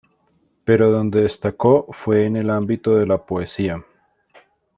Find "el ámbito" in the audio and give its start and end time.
2.35-2.95